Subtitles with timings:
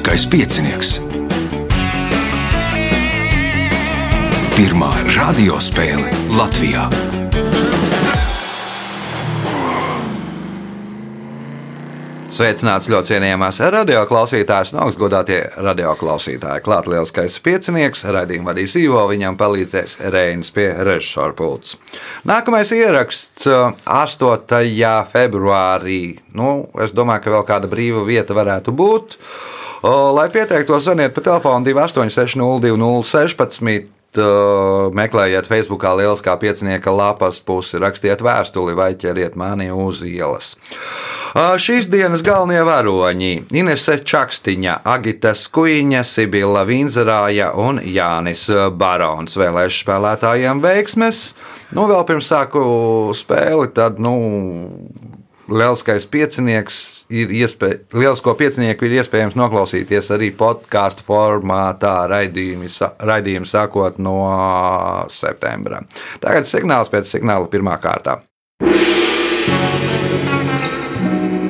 [0.00, 0.90] Lieliskais piecinieks.
[4.56, 6.08] Pirmā radiospēle
[6.38, 6.86] Latvijā.
[12.32, 16.64] Sveicināts ļoti cienījamās radioklausītājas un augstgadātie radioklausītāji.
[16.64, 21.76] Klāt lielskais piecinieks, raidījumu vadīs Ivo, viņam palīdzēs Reinis pie režisora pults.
[22.24, 23.52] Nākamais ieraksts
[23.84, 24.66] 8.
[25.12, 26.02] februārī.
[26.32, 29.20] Nu, es domāju, ka vēl kāda brīva vieta varētu būt.
[29.82, 33.88] Lai pieteiktos, zvaniet pa telefonu 28602016
[34.92, 40.56] meklējiet Facebook, lieliskā piecinieka lapas pusi, rakstiet vēstuli vai ķeriet mani uz ielas.
[41.32, 49.36] Šīs dienas galvenie varoņi- Inese Čakstiņa, Agita Skuiņa, Sibila Vinzerāja un Jānis Barons.
[49.36, 51.34] Vēlēšu spēlētājiem veiksmes.
[51.72, 54.20] Nu, vēl pirms sāku spēli, tad, nu,
[55.50, 64.20] Lieliskais piecinieks ir iespējams, lielisko piecinieku ir iespējams noklausīties arī podkāstu formātā, raidījumu sākot no
[65.10, 65.82] septembra.
[66.22, 68.20] Tagad signāls pēc signāla pirmā kārta.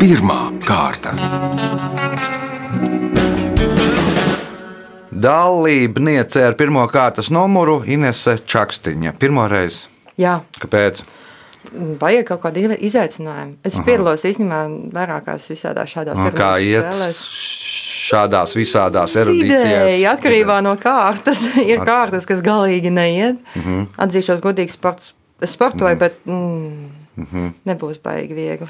[0.01, 1.13] Pirmā kārta.
[5.21, 9.19] Dalībniece ar pirmā kārtas numuru Inese Čakstiņa.
[9.21, 9.91] Pirmo reizi.
[10.17, 10.39] Jā.
[10.63, 11.03] Kāpēc?
[12.01, 13.59] Vajag kaut kādu izaicinājumu.
[13.65, 13.85] Es Aha.
[13.85, 14.61] piedalos īstenībā
[14.97, 17.21] vairākās visādās šādās no, kā iet spēlēs.
[18.09, 20.07] šādās visādās erudīcijās.
[20.15, 21.45] Atkarībā no kārtas.
[21.71, 23.43] Ir kārtas, kas galīgi neiet.
[23.55, 23.81] Mhm.
[23.81, 24.05] -huh.
[24.07, 25.99] Atzīšos godīgi, sports, es sportoju, uh -huh.
[25.99, 27.51] bet mm, uh -huh.
[27.67, 28.69] nebūs baigi viegli.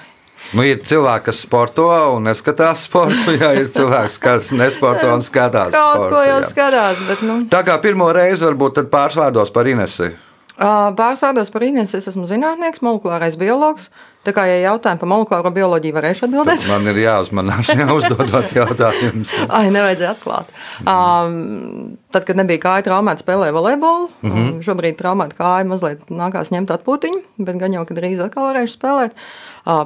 [0.52, 5.70] Nu, ir cilvēki, kas sporto un neskatās sportu, ja ir cilvēks, kas nesporto un skatās.
[5.70, 6.48] Kaut sportu, ko jau jā.
[6.48, 7.44] skatās, bet nu.
[7.50, 9.66] Tā kā pirmo reizi varbūt pāris vārdos par
[10.60, 10.96] Inesi.
[10.96, 13.88] Pārsvārdos par Inês, es esmu zinātnieks, molekulārais biologs.
[14.26, 16.66] Tā kā, ja jautājumi par molekulāro bioloģiju, varēšu atbildēt.
[16.68, 19.32] Man ir jāuzmanās, jāuzdodot jautājumus.
[19.48, 20.52] Ai, nevajadzēja atklāt.
[20.84, 24.08] Um, tad, kad nebija kāja traumēta, spēlēja volejbolu.
[24.22, 24.58] Mm -hmm.
[24.66, 29.16] šobrīd traumēta kāja mazliet nākās ņemt atpūtiņu, bet gan jau, kad drīz atkal varēšu spēlēt.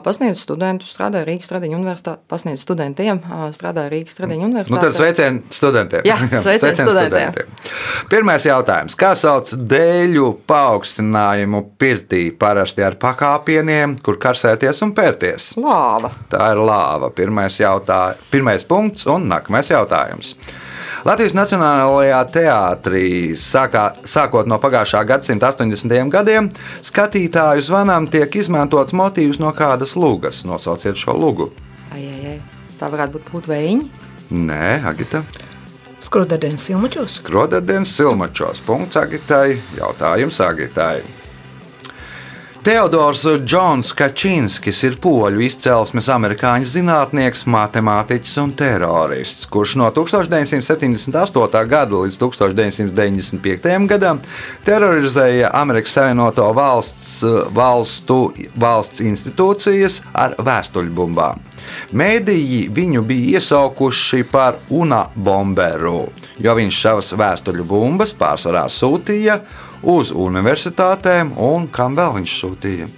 [0.05, 3.19] Pasniedzu studentus, strādāju Rīgas Stradiņu universitātē, pasniedzu studentiem,
[3.53, 4.77] strādāju Rīgas Stradiņu universitātē.
[4.77, 6.03] Nu, tad sveicien studentiem.
[6.07, 7.33] Jā, sveicien studentiem.
[8.09, 8.95] Pirmais jautājums.
[8.95, 15.57] Kā sauc dēļu paaugstinājumu pirtī parasti ar pakāpieniem, kur karsēties un pērties?
[15.59, 16.15] Lāva.
[16.31, 17.11] Tā ir lāva.
[17.11, 20.37] Pirmais, jautā, pirmais punkts un nākamais jautājums.
[21.05, 25.93] Latvijas Nacionālajā teātrī sākā, sākot no pagājušā gadsimta 80.
[26.09, 26.47] gadiem
[26.81, 30.41] skatītāju zvanām tiek izmantots motīvs no kādas lugas.
[30.49, 31.51] Nosauciet šo lugu.
[31.93, 32.39] Ai, ai, ai.
[32.81, 33.91] Tā varētu būt pūtveņi.
[34.33, 35.21] Nē, Agita.
[36.01, 37.21] Skrodardienas silmačos.
[37.21, 38.65] Skrodardienas silmačos.
[38.65, 39.59] Punkts Agitai.
[39.77, 41.03] Jautājums Agitai.
[42.65, 51.61] Teodors Džons Kačinskis ir poļu izcelsmes amerikāņu zinātnieks, matemātiķis un terorists, kurš no 1978.
[51.69, 53.69] gada līdz 1995.
[53.91, 54.23] gadam
[54.65, 57.19] terorizēja Amerikas Savienoto valsts,
[57.53, 58.19] valstu,
[58.57, 61.45] valsts institūcijas ar vēstuļbumbām.
[61.93, 66.07] Mēdīji viņu bija iesaukuši par unabomberu,
[66.41, 69.43] jo viņš savas vēstuļu bumbas pārsvarā sūtīja
[69.85, 72.89] uz universitātēm, un kam vēl viņš sūtīja?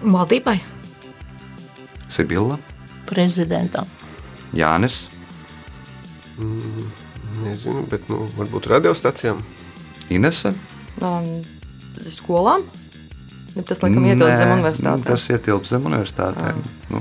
[0.00, 0.58] Valdībai.
[2.10, 2.58] Sibila,
[3.06, 3.86] prezidentam.
[4.56, 5.04] Jānis,
[7.44, 9.40] Nezinu, bet nu, varbūt radiostacijām.
[10.12, 10.52] Inese.
[11.00, 11.40] Um,
[12.10, 12.64] skolām.
[13.56, 15.04] Ja tas, laikam, ietilpst zem universitātēm.
[15.08, 16.60] Tas ietilpst zem universitātēm.
[16.92, 17.00] Nu,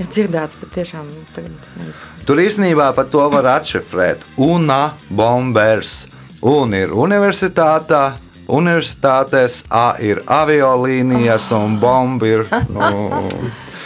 [0.00, 2.00] Ir dzirdēts, bet tiešām tagad nevis.
[2.28, 4.22] tur īstenībā par to var atšifrēt.
[4.40, 6.06] Una bombers.
[6.40, 8.16] Un ir universitātā.
[8.50, 12.46] Universitātēs A ir aviolīnijas un bomba ir.
[12.74, 13.28] Nu,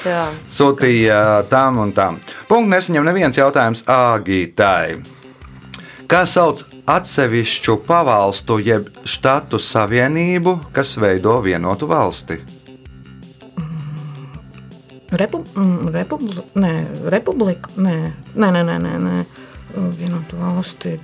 [0.04, 0.28] Jā.
[0.52, 2.18] sūtīja tam un tam.
[2.48, 5.00] Punkts nesaņem neviens jautājums Āgītai.
[6.04, 12.36] Kā sauc atsevišķu pavalstu jeb štatu savienību, kas veido vienotu valsti?
[15.14, 16.74] Repu, mm, republi, nē,
[17.08, 17.72] republika.
[17.76, 17.96] Nē,
[18.36, 19.24] nē, nē, nē, nē, nē.
[19.98, 20.98] vienotu valsti.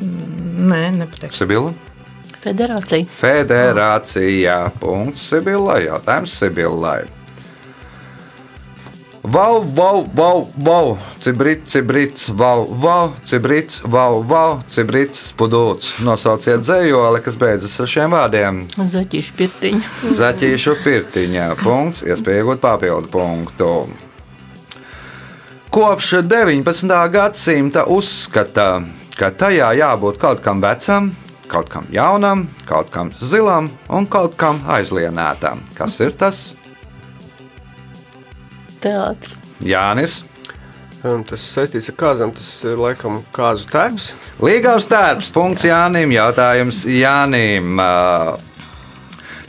[0.00, 1.44] Nē, nepateikšu.
[1.44, 1.72] Sibila?
[2.40, 3.06] Federācija.
[3.20, 4.58] Federācijā.
[4.80, 5.84] Punkts Sibilai.
[5.90, 7.00] Jautājums Sibilai.
[9.20, 15.98] Vau, vau, vau, vau, cibrits, cibrits, vau, vau, cibrits, vau, vau, cibrits, spudūts.
[16.06, 18.62] Nosauciet dzējoli, kas beidzas ar šiem vārdiem.
[18.80, 19.90] Zaķīša pirtiņa.
[20.16, 21.50] Zaķīšu pirtiņā.
[21.60, 23.74] Punkts, iespēja iegūt papildu punktu.
[25.70, 26.96] Kopš 19.
[27.12, 28.80] gadsimta uzskata,
[29.20, 31.10] ka tajā jābūt kaut kam vecam,
[31.50, 35.60] kaut kam jaunam, kaut kam zilam un kaut kam aizlienētam.
[35.76, 36.40] Kas ir tas?
[38.80, 39.36] Teātris.
[39.60, 40.22] Jānis,
[41.00, 44.06] tas saistīts ar kāzām, tas ir laikam kāzu tērps.
[44.40, 45.28] Līgavs tērps.
[45.34, 46.14] Punkts Jānim.
[46.16, 47.76] Jautājums Jānim.
[47.76, 48.38] Ā,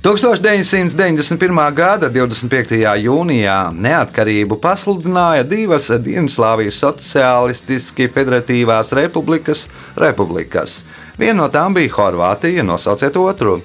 [0.02, 1.74] 1991.
[1.78, 2.80] gada 25.
[3.04, 9.68] jūnijā neatkarību pasludināja divas Dienvidslāvijas sociālistiski federatīvās republikas.
[9.96, 10.80] republikas.
[11.20, 13.60] Viena no tām bija Horvātija, nosauciet otru.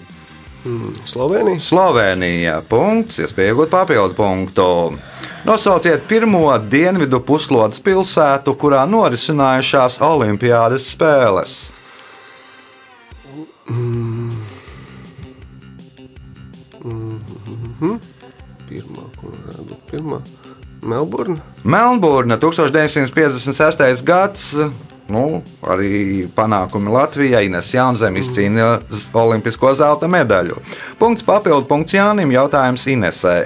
[1.07, 1.61] Slovenija.
[1.61, 2.59] Slovenija.
[2.69, 4.69] Punkts, iespēja iegūt papildu punktu.
[5.49, 11.57] Nosauciet pirmo dienvidu puslodes pilsētu, kurā norisinājušās Olimpiādas spēles.
[17.81, 20.21] Pirmā, ko būt pirmā.
[20.87, 21.41] Melburna.
[21.65, 24.03] Melnburna 1956.
[24.07, 24.55] gads.
[25.07, 27.45] Nu, arī panākumi Latvijai.
[27.47, 28.81] Ines Jaunzēm izcīnīja
[29.15, 30.59] olimpisko zelta medaļu.
[30.99, 32.33] Punkts papildu punkts Jānim.
[32.35, 33.37] Jautājums Inesē.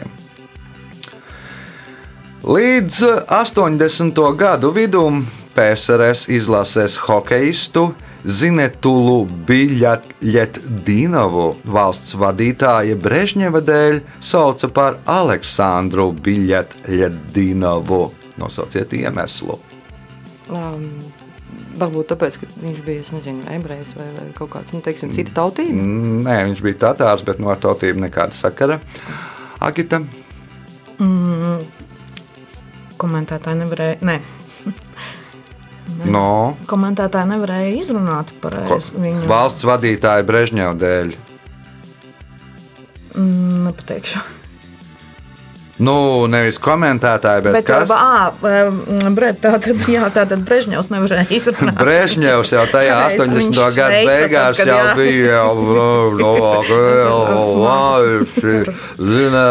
[2.40, 4.22] Līdz 80.
[4.40, 5.20] gadu vidum
[5.56, 7.91] PSRS izlases hokeistu
[8.25, 18.02] Zinetulu Biļetdinovu valsts vadītāja Brežņeva dēļ sauca par Aleksandru Biļetdinovu.
[18.41, 19.56] Nosauciet iemeslu.
[20.50, 20.87] Um,
[21.81, 25.32] varbūt tāpēc, ka viņš bija, es nezinu, ebrejs vai, vai kaut kāds, nu, teiksim, cita
[25.41, 25.76] tautība.
[25.76, 28.81] Mm, Nē, viņš bija tatārs, bet no ar tautību nekāda sakara.
[29.64, 30.02] Agita.
[33.00, 33.97] Komentētāji nevarēja.
[34.05, 34.20] Ne.
[36.10, 39.26] No, Komentētāji nevarēja izrunāt pareizi viņu.
[39.31, 41.14] valsts vadītāja Brežņeva dēļ.
[43.16, 44.22] Mm, Nepateikšu.
[45.80, 47.92] Nu, nevis komentētāji, bet, bet kas?
[47.94, 48.34] ah,
[49.16, 51.78] bre, tā tad, jā, tā tad Brežņevs nevarēja izrunāt.
[51.82, 53.38] Brežņevs jau tajā Reiz 80.
[53.38, 55.54] viņš gada beigās jau bija jau
[57.62, 58.54] lāči,
[59.00, 59.46] zina,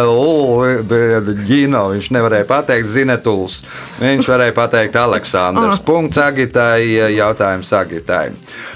[0.94, 3.60] bija ģino, viņš nevarēja pateikt zinetuls,
[3.98, 5.82] viņš varēja pateikt Aleksandrs.
[5.86, 6.86] Punkts Agitai,
[7.18, 8.28] jautājums Agitai.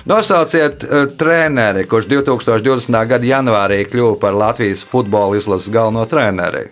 [0.10, 0.84] Nosauciet
[1.22, 3.04] treneri, kurš 2020.
[3.14, 6.72] gada janvārī kļuva par Latvijas futbola izlases galveno treneri.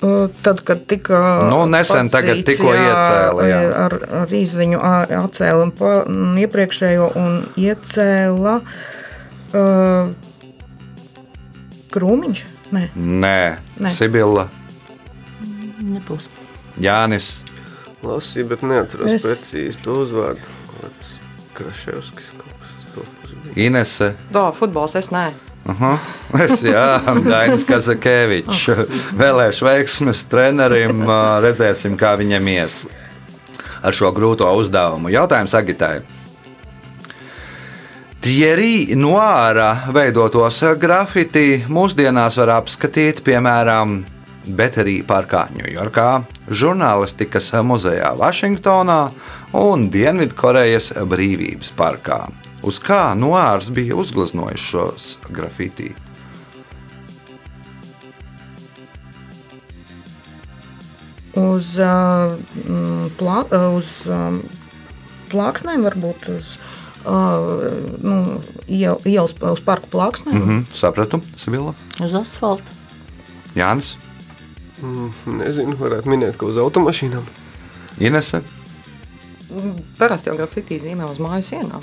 [0.00, 1.18] Uh, Tad, kad tika.
[1.50, 3.58] Nu, nesen tagad tikko iecēla, jā.
[3.84, 5.90] Ar, ar izziņu ā- atcēla un pa,
[6.40, 10.08] iepriekšējo un iecēla uh,
[11.92, 12.42] Krūmiņš.
[12.70, 13.36] Nē, Nē,
[13.82, 13.90] Nē.
[13.92, 14.46] Sibila,
[15.82, 16.28] Nebūs.
[16.80, 17.40] Jānis.
[18.00, 20.48] Lasīju, bet neatceros Es- precīzi to uzvārdu.
[20.80, 21.16] Kāds
[21.58, 23.66] Kraševskis kaut kas to pusi bija.
[23.66, 24.14] Inese.
[24.32, 25.26] Tā, futbols es nē.
[25.68, 25.92] Aha.
[26.46, 26.86] Es, jā,
[27.26, 28.86] Dainis Kazakēvičs.
[29.18, 31.04] Vēlēšu veiksmes trenerim.
[31.44, 32.84] Redzēsim, kā viņam ies
[33.82, 35.10] ar šo grūto uzdevumu.
[35.12, 36.00] Jautājums Agitai.
[38.20, 44.02] Thierry Noāra veidotos grafiti mūsdienās var apskatīt, piemēram,
[44.56, 46.08] Betterī parkā Ņujorkā,
[46.48, 49.00] žurnālistikas muzejā Vašingtonā
[49.56, 52.26] un Dienvidkorejas brīvības parkā.
[52.62, 55.94] Uz kā Noārs bija uzgleznojis šos grafiti?
[61.34, 62.34] uz, uh,
[63.18, 64.40] plā, uh, uz um,
[65.30, 66.56] plāksnēm, varbūt uz
[67.06, 67.70] uh,
[68.02, 68.16] nu,
[68.66, 70.34] iel- ielas, uz parku plāksnēm.
[70.34, 70.60] Mm -hmm.
[70.60, 71.74] Mhm, sapratu, Svila.
[72.00, 72.70] Uz asfalta.
[73.54, 73.96] Jānis,
[74.82, 77.20] Mm, Nezinu, varētu minēt, ka uz automašīnām.
[77.98, 78.40] Inese.
[79.98, 81.82] Parasti jau grafitī zīmē uz māju sienām.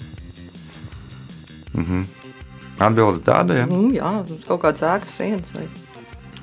[2.77, 3.65] Atbilde tāda, ja?
[3.69, 5.53] Nu, jā, uz kaut kādas ēkas sienas.
[5.55, 5.65] Vai...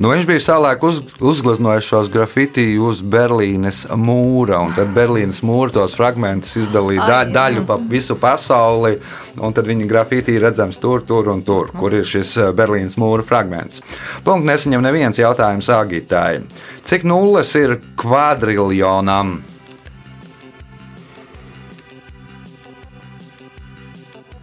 [0.02, 5.70] Nu, viņš bija savulaik uz, uzgleznojis šos grafiti uz Berlīnes mūra, un tad Berlīnes mūra
[5.76, 8.96] tos fragmentus izdalīja da, daļu pa visu pasauli,
[9.38, 12.98] un tad viņa grafiti ir redzams tur, tur un tur, kur ir šis eh, Berlīnes
[12.98, 13.84] mūra fragments.
[14.26, 16.42] Punkts nesaņem neviens jautājums Agitai.
[16.82, 19.36] Cik nulles ir kvadriljonam?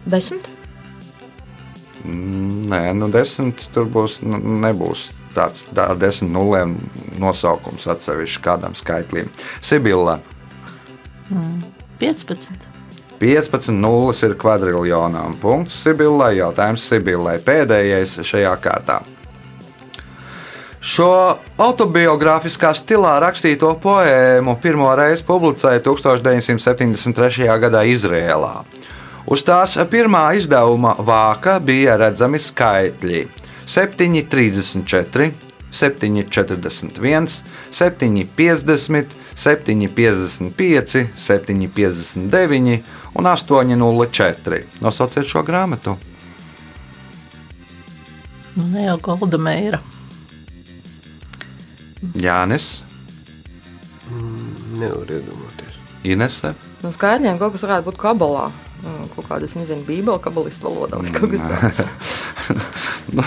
[0.08, 0.51] Desmit?
[2.04, 6.74] Nē, nu desmit tur būs, nu, nebūs tāds tā ar desmit nulēm
[7.22, 9.30] nosaukums atsevišķi kādam skaitlim.
[9.62, 10.18] Sibila.
[12.02, 12.68] 15.
[13.22, 15.38] 15 nulles ir kvadriljonām.
[15.40, 16.34] Punkts Sibillai.
[16.40, 17.38] Jautājums Sibillai.
[17.44, 18.98] Pēdējais šajā kārtā.
[20.82, 27.46] Šo autobiogrāfiskā stilā rakstīto poēmu pirmo reizi publicēja 1973.
[27.62, 28.64] gadā Izrēlā.
[29.30, 33.26] Uz tās pirmā izdevuma vāka bija redzami skaitļi
[33.66, 35.32] 734,
[35.70, 37.28] 741,
[37.70, 42.82] 750, 755, 759
[43.14, 44.62] un 804.
[44.80, 45.96] Nosauciet šo grāmatu.
[48.54, 49.80] Nu, ne jau Golda Meira.
[52.18, 52.82] Jānis.
[54.76, 55.78] Nevar iedomāties.
[56.04, 56.52] Inese.
[56.82, 58.50] No skaidriem kaut kas varētu būt kabalā.
[58.82, 61.82] Nu, Kaut kāda, es nezinu, bībeli, kabalistu valodā vai kaut kas tāds.
[63.16, 63.22] nu,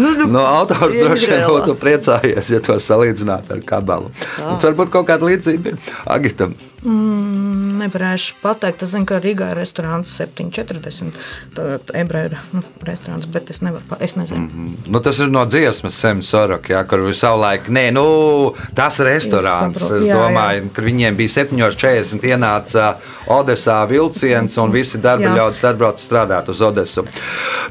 [0.00, 4.12] nu, No autors droši vien būtu priecājies, ja to salīdzinātu ar kabalu.
[4.38, 5.90] Varbūt kaut kāda līdzība ir.
[6.16, 6.56] Agitam.
[6.84, 11.16] Mm, Nevarēšu pateikt, es zinu, ka Rīgā ir restorāns 740.
[11.56, 14.44] Tā ebreju nu, restorāns, bet es nevaru, pa- es nezinu.
[14.46, 14.74] Mm.
[14.92, 17.68] Nu, tas ir no dziesmas, Semsorok, ja, kur bija savulaik.
[17.72, 19.78] Nē, nu, tas restorāns.
[19.80, 20.02] saprotu.
[20.02, 22.94] Es Jā, domāju, ka viņiem bija 7,40 ienāca
[23.26, 25.34] Odesā vilciens, un visi darba Jā.
[25.38, 27.06] ļaudis atbrauca strādāt uz Odesu.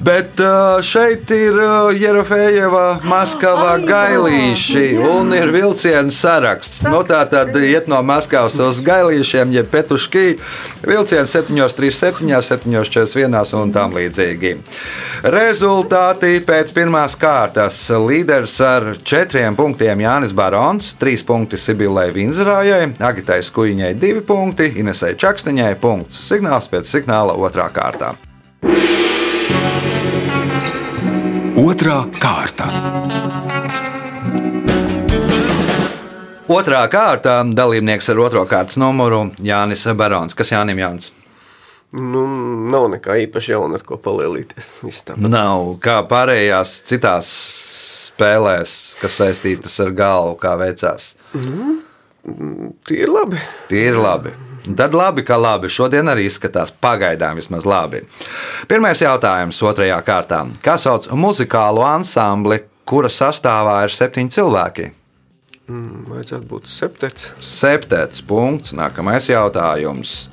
[0.01, 6.83] Bet uh, šeit ir uh, Jerofejeva, Maskava, Gailīši, un ir vilcienu saraksts.
[6.89, 10.25] Nu, tā tad iet no Maskavas uz Gailīšiem, jeb Petuškī,
[10.87, 14.53] vilciens 737, 741 un tam līdzīgi.
[15.33, 17.79] Rezultāti pēc pirmās kārtas.
[18.03, 25.15] Līderis ar četriem punktiem Jānis Barons, trīs punkti Sibilai Vinzrājai, Agitai Skuiņai divi punkti, Inesai
[25.19, 26.23] Čakstiņai punkts.
[26.23, 28.15] Signāls pēc signāla otrā kārtā.
[31.63, 33.02] Otra kārta.
[36.53, 40.35] Otrā kārtā dalībnieks ar otro kārtas numuru Jānis Barons.
[40.37, 41.09] Kas Jānim Jānis?
[41.93, 42.25] Nu,
[42.69, 44.69] nav nekā īpaši jauna, ar ko palielīties.
[45.17, 47.31] Nav kā pārējās citās
[48.11, 51.09] spēlēs, kas saistītas ar galvu, kā veicās.
[52.85, 53.41] Tie ir labi.
[53.71, 54.37] Tie ir labi.
[54.77, 55.73] Tad labi, ka labi.
[55.73, 58.05] Šodien arī izskatās pagaidām vismaz labi.
[58.69, 60.45] Pirmais jautājums otrajā kārtā.
[60.63, 64.91] Kā sauc muzikālu ansambli, kura sastāvā ir septiņi cilvēki?
[65.71, 67.29] Mm, Vajadzētu būt septets.
[67.39, 68.73] Septēts punkts.
[68.75, 70.27] Nākamais jautājums.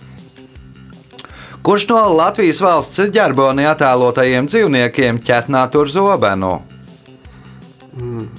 [1.62, 6.56] Kurš no Latvijas valsts ģerbonī attēlotajiem dzīvniekiem ķetnā tur zobenu?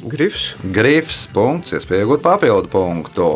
[0.09, 0.55] Grifs.
[0.73, 3.27] Grifs, punkts, iespēja iegūt papildu punktu.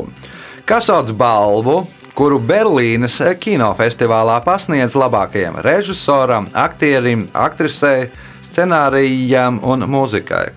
[0.65, 1.83] Kas sauc balvu,
[2.17, 8.09] kuru Berlīnes kinofestivālā pasniedz labākajam režisoram, aktierim, aktrisei,
[8.47, 10.47] scenārijam un mūzikai?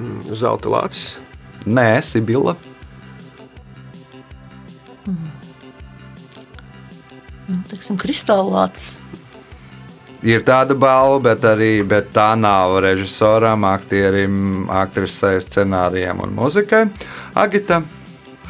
[0.00, 1.14] Mm, Zelta lācis.
[1.66, 2.54] Nē, Sibila.
[7.48, 8.98] Nu, teiksim, kristālāts.
[10.26, 16.88] Ir tāda balva, bet, arī, bet tā nav režisoram, aktierim, aktrisei, scenārijam un mūzikai.
[17.38, 17.80] Agita.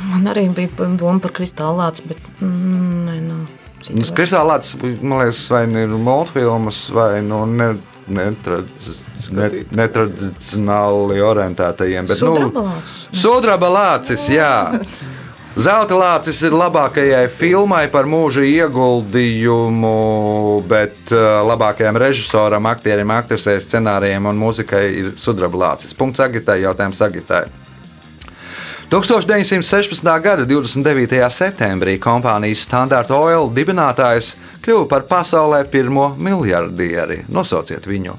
[0.09, 3.19] Man arī bija doma par kristālāts, bet mm, nē,
[3.83, 4.13] citu vairs.
[4.17, 7.69] Kristālāts, man liekas, vai nu ir multfilmas, vai nu ne,
[8.11, 9.49] netradic- ne,
[9.83, 12.09] netradicionāli orientētajiem.
[12.09, 12.99] Bet, nu, Sudrabalāts?
[13.13, 14.53] Sudraba lācis, jā.
[15.59, 19.95] Zelta lācis ir labākajai filmai par mūža ieguldījumu,
[20.71, 25.97] bet uh, labākajam režisoram, aktierim, aktrisei, scenārijiem un mūzikai ir sudraba lācis.
[25.99, 27.47] Punkts agitai, jautājums agitai.
[28.89, 30.01] 1916.
[30.25, 31.19] gada 29.
[31.29, 34.31] septembrī kompānijas Standard Oil dibinātājs
[34.65, 37.19] kļuva par pasaulē pirmo miljardieri.
[37.29, 38.15] Nosauciet viņu!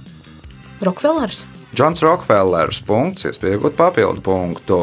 [0.86, 1.42] Rokfellers.
[1.74, 2.84] Džons Rokfellers.
[2.86, 4.78] Punkts, iespējot papildu punktu.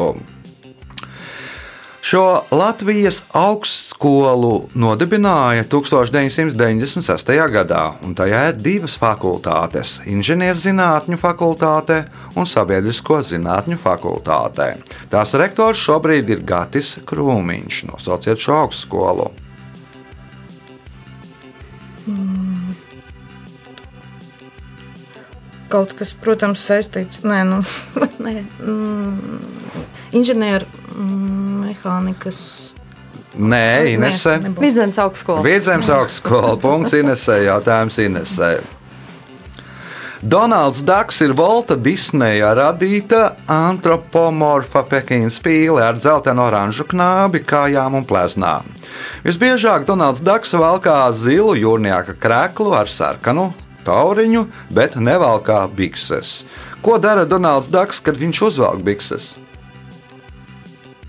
[2.07, 7.33] Šo Latvijas augstskolu nodibināja 1996.
[7.51, 11.97] gadā, un tajā ir divas fakultātes- inženierzinātņu fakultāte
[12.35, 14.77] un sabiedrisko zinātņu fakultāte.
[15.11, 17.81] Tās rektors šobrīd ir Gatis Krūmiņš.
[17.91, 19.27] Nosauciet šo augstskolu.
[25.67, 27.19] Kaut kas, protams, saistīts.
[27.27, 27.59] Nē, nu,
[28.63, 29.39] mm,
[30.15, 32.39] inženieru mm, mehānikas.
[33.37, 34.39] Nē, Inese.
[34.41, 34.63] nebūs.
[34.63, 35.43] Vidzemes augstskola.
[35.45, 36.55] Vidzemes augstskola.
[36.63, 37.43] Punkts Inesē.
[37.45, 38.55] Jautājums Inesē.
[40.21, 48.07] Donalds Daks ir Volta Disneja radīta antropomorfa Pekinas pīle ar dzeltenu oranžu knābi, kājām un
[48.09, 48.65] pleznām.
[49.21, 53.51] Visbiežāk Donalds Daks valkā zilu jūrnieka kreklu ar sarkanu
[53.85, 56.47] tauriņu, bet nevalkā bikses.
[56.81, 59.35] Ko dara Donalds Daks, kad viņš uzvelk bikses?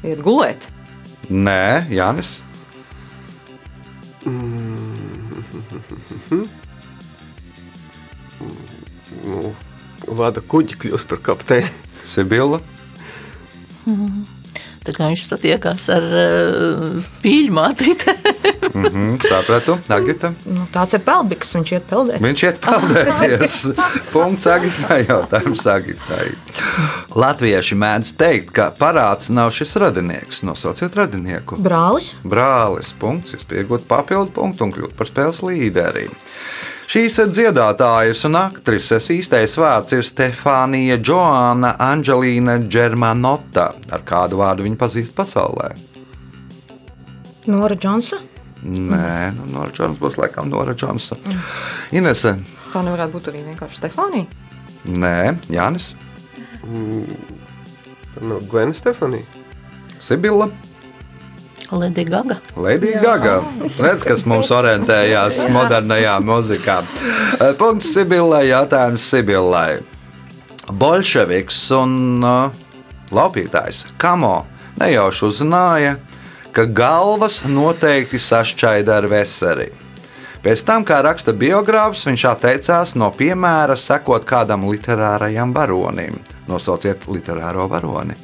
[0.07, 0.69] Iet gulēt.
[1.29, 2.39] Nē, Jānis.
[9.29, 9.53] Nu,
[10.21, 11.71] vada kuģi kļūst par kapteini.
[12.09, 12.63] Sibila.
[13.85, 14.38] Tā
[14.97, 18.17] kā viņš satiekās ar uh, pīļu mātīti.
[18.69, 20.29] Mm, sapratu, Agita.
[20.45, 22.21] Nu, tās ir peldiks, viņš iet peldēt.
[22.21, 23.57] Viņš iet peldēties.
[24.13, 26.27] Punkts Agitai jautājums Agitai.
[27.17, 30.43] Latvieši mēdz teikt, ka parāds nav šis radinieks.
[30.47, 31.57] Nosauciet radinieku.
[31.65, 32.13] Brālis.
[32.29, 32.93] Brālis.
[33.01, 33.33] Punkts.
[33.35, 36.09] Jūs pieaugat papildu punktu un kļūt par spēles līderi.
[36.89, 43.67] Šīs dziedātājas un aktrises īstais vārds ir Stefānija Joana Anģelīna Germanota.
[43.93, 45.75] Ar kādu vārdu viņa pazīst pasaulē?
[47.53, 48.23] Nora Džonsa.
[48.65, 51.19] Nē, nu, Nora Džons būs laikam Nora Džonsa.
[51.93, 52.39] Inese.
[52.73, 54.49] Tā nevarētu būt arī vienkārši Stefānija.
[54.89, 55.91] Nē, Jānis.
[58.25, 59.29] No Glena Stefanija.
[60.01, 60.49] Sibila.
[61.71, 62.39] Lady Gaga.
[62.57, 63.39] Lady Gaga.
[63.79, 66.79] Redz, kas mums orientējās modernajā mūzikā.
[67.39, 69.81] Eh, Punkts Sibilai, jautājums Sibilai.
[70.69, 72.51] Bolševiks un uh,
[73.13, 74.43] laupītājs Kamo
[74.79, 75.97] nejauši uzzināja,
[76.53, 79.69] ka galvas noteikti sašķaida ar veseli.
[80.43, 86.21] Pēc tam, kā raksta biogrāfs, viņš atteicās no piemēra sekot kādam literārajam varonim.
[86.49, 88.15] Nosauciet literāro varoni.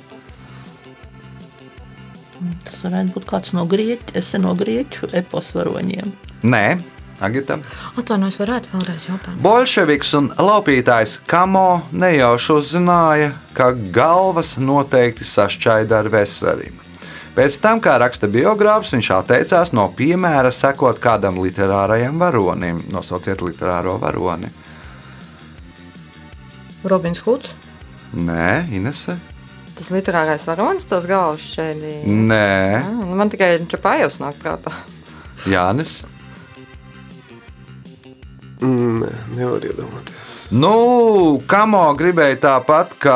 [2.65, 6.13] Tas varētu būt kāds no grieķu, es no grieķu epos varoņiem.
[6.45, 6.67] Nē,
[7.23, 7.61] Agita.
[7.95, 9.37] Atvainojos, varētu vēlreiz jautāt.
[9.43, 16.73] Bolševiks un laupītājs Kamo nejauši uzzināja, ka galvas noteikti sašķaida ar veseli.
[17.35, 22.79] Pēc tam, kā raksta biogrāfs, viņš atteicās no piemēra sekot kādam literārajam varonim.
[22.95, 24.51] Nosauciet literāro varoni.
[26.85, 27.51] Robins Huds.
[28.15, 29.17] Nē, Inese.
[29.75, 31.81] Tas literārais varonis, tas galvas šeit.
[32.07, 32.83] Nē,
[33.19, 34.73] Man tikai Čapājovs nāk prātā.
[35.51, 36.03] Jānis.
[38.63, 40.24] Mm, Nē, nevar iedomāties.
[40.55, 43.15] Nu, Kamo gribēja tāpat kā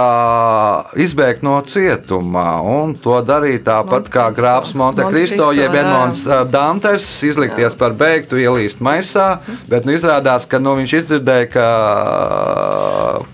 [0.98, 5.82] izbēgt no cietuma, un to darīja tāpat kā grāfs Montekristo, Monte jeb jā.
[5.84, 9.28] Edmunds ā, Dantes, izlikties par beigtu, ielīst maisā,
[9.70, 11.68] bet nu, izrādās, ka nu, viņš izdzirdēja, ka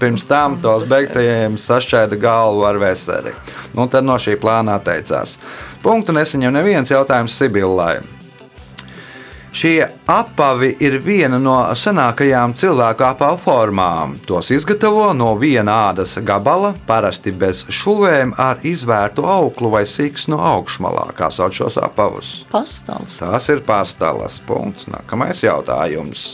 [0.03, 3.33] pirms tam tos beigtajiem sašķēda galvu ar veseli.
[3.73, 5.39] Nu, tad no šī plāna atteicās.
[5.85, 8.03] Punktu nesaņem neviens jautājums Sibillai.
[9.55, 14.17] Šie apavi ir viena no senākajām cilvēku apavu formām.
[14.27, 21.07] Tos izgatavo no viena ādas gabala, parasti bez šuvēm, ar izvērtu auklu vai sīksnu augšmalā,
[21.15, 22.33] kā sauc šos apavus.
[22.51, 23.21] Pastāvs.
[23.23, 24.41] Tās ir pastalas.
[24.43, 24.89] Punkts.
[24.91, 26.33] Nākamais jautājums.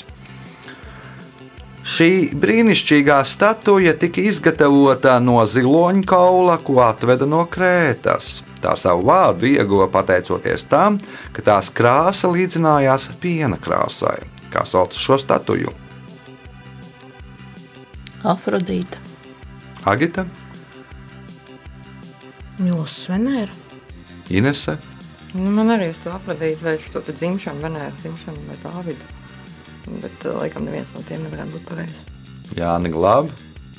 [1.90, 8.44] Šī brīnišķīgā statuja tika izgatavota no ziloņa kaula, ko atveda no Krētas.
[8.60, 11.00] Tā savu vārdu ieguva pateicoties tam,
[11.34, 14.20] ka tās krāsa līdzinājās piena krāsai.
[14.52, 15.72] Kā sauc šo statuju?
[18.28, 19.00] Afrodīta.
[19.88, 20.26] Agita,
[22.60, 23.54] Mills Venēra.
[24.30, 24.76] Inese,
[25.30, 29.19] Nu, man arī uz to apradīt, vai šo te dzimšanu, Venēra dzimšanu vai Dāvidu.
[29.88, 32.02] Bet, uh, laikam, neviens no tiem nevarētu būt pareizs.
[32.56, 33.30] Jāni Glāba.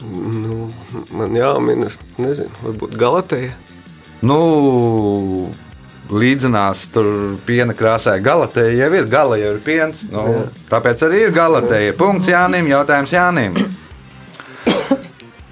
[0.02, 0.66] Nu,
[1.14, 3.52] man jāmin, es nezinu, varbūt Galateja.
[4.26, 4.38] Nu,
[6.12, 8.18] līdzinās tur piena krāsai.
[8.24, 10.02] Galatēja jau ir, gala jau ir piens.
[10.12, 10.26] Nu,
[10.72, 11.96] tāpēc arī ir galatēja.
[12.00, 13.58] Punkts Jānim, jautājums Jānim.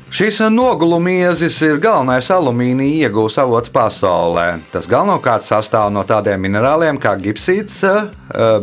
[0.09, 4.45] Šis nogulumiezis ir galvenais alumīnija iegūs avots pasaulē.
[4.73, 8.07] Tas galvenokārt sastāv no tādiem minerāliem kā gipsīts, eh,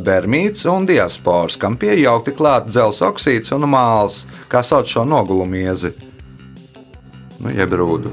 [0.02, 4.26] bermīts un diaspors, kam pieaugti klāt dzelzs oksīds un māls.
[4.50, 5.92] Kā sauc šo nogulumiezi?
[7.38, 8.10] Nu, jeb rūdu.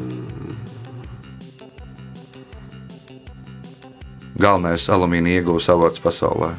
[4.38, 6.54] Galvenais alumīnija iegūs avots pasaulē.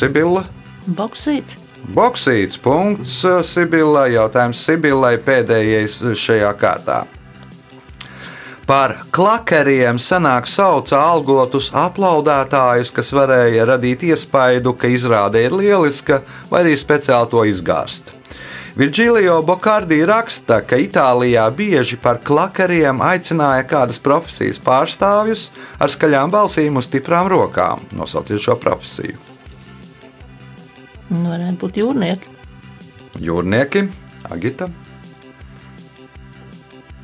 [0.00, 0.46] Sibila.
[0.88, 1.58] Boksīts.
[1.94, 3.18] Boksīts punkts
[3.50, 4.14] Sibilai.
[4.14, 7.02] Jautājums Sibilai pēdējais šajā kārtā.
[8.70, 16.20] Par klakeriem senāk sauca algotus aplaudētājus, kas varēja radīt iespaidu, ka izrāde ir lieliska,
[16.52, 18.12] vai arī speciāli to izgāzt.
[18.78, 25.48] Virģīlio Bokārdī raksta, ka Itālijā bieži par klakeriem aicināja kādas profesijas pārstāvjus
[25.82, 27.82] ar skaļām balsīm un stiprām rokām.
[27.98, 29.29] Nosauciet šo profesiju.
[31.10, 32.36] Nu, Varētu būt jūrnieki.
[33.20, 33.88] Jūrnieki,
[34.30, 34.68] Agita,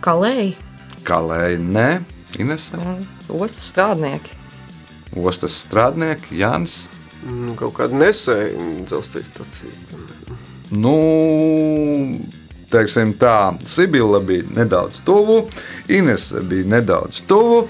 [0.07, 0.53] Kalēji.
[1.07, 1.89] Kalēji, Nē,
[2.39, 2.79] Inese,
[3.27, 4.37] Ostas strādnieki.
[5.19, 6.85] Ostas strādnieki, Jānis.
[7.27, 8.53] Nu, kaut kāda nesēja
[8.87, 9.99] dzelzceļa stācija.
[10.79, 10.95] Nu,
[12.71, 15.41] teiksim tā, Sibila bija nedaudz tuvu,
[15.91, 17.65] Inese bija nedaudz tuvu.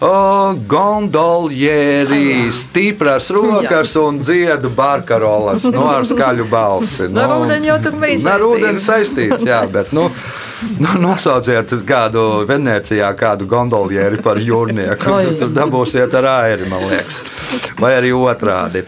[0.00, 7.10] Uh, Gondolieri, stipras rokas un dziedu barkarolas nu, ar skaļu balsi.
[7.12, 8.46] Nu, ar ūdeni jau tur bija Ar saistīts.
[8.48, 10.06] ūdeni saistīts, jā, bet nu,
[10.80, 15.18] nu, nosauciet kādu Venecijā, kādu gondolieri par jūrnieku.
[15.42, 17.20] Tur dabūsiet ar airi, man liekas.
[17.76, 18.86] Vai arī otrādi.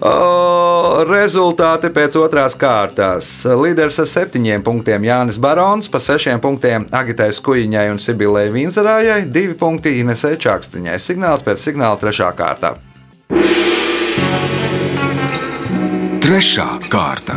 [0.00, 3.26] O, rezultāti pēc otrās kārtas.
[3.44, 9.52] Līderis ar septiņiem punktiem Jānis Barons, pa sešiem punktiem Agitai Skuiņai un Sibilai Vinzarājai, divi
[9.60, 10.96] punkti Inesē Čakstiņai.
[10.96, 12.78] Signāls pēc signāla trešā kārta.
[16.24, 17.36] Trešā kārta.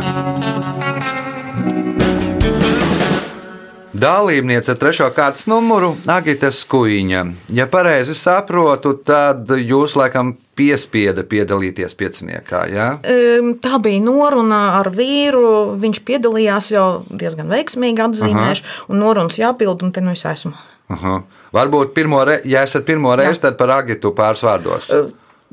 [3.94, 7.26] Dalībniece ar trešo kārtas numuru- Agita Skuiņa.
[7.52, 12.60] Ja pareizi saprotu, tad jūs laikam piespieda piedalīties pieciniekā.
[12.72, 12.88] Ja?
[13.02, 15.74] Em, Tā bija noruna ar vīru.
[15.80, 20.54] Viņš piedalījās jau diezgan veiksmīgi, atzīmēšu, un norunas jāpild, un te nu es esmu.
[20.94, 21.22] Aha.
[21.54, 24.90] Varbūt pirmo reizi, ja esat pirmo reizi, tad par Agitu pāris vārdos.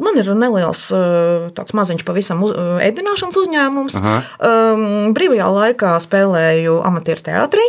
[0.01, 3.97] Man ir neliels, eh, tāds maziņš, pavisam uz- ēdināšanas uzņēmums.
[4.01, 4.15] Aha.
[4.39, 7.65] Um, brīvajā laikā spēlēju amatieru teātrī